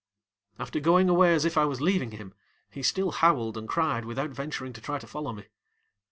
[0.57, 2.33] After going away as if I was leaving him,
[2.71, 5.45] he still howled and cried without venturing to try to follow me.